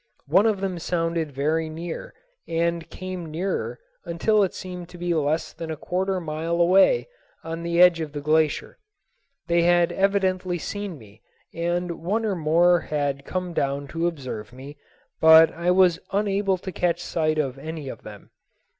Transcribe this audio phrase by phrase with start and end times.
[0.25, 2.15] One of them sounded very near
[2.47, 6.55] and came nearer until it seemed to be less than a quarter of a mile
[6.59, 7.07] away
[7.43, 8.79] on the edge of the glacier.
[9.45, 11.21] They had evidently seen me,
[11.53, 14.75] and one or more had come down to observe me,
[15.19, 18.31] but I was unable to catch sight of any of them.